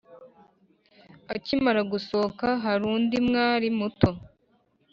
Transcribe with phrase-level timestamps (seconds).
[1.35, 4.09] akimara gusohoka hari undi mwali muto